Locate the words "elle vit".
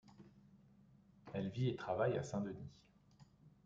1.31-1.69